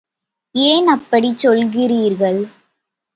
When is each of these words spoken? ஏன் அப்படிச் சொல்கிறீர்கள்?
ஏன் 0.55 0.87
அப்படிச் 0.87 1.41
சொல்கிறீர்கள்? 1.43 2.41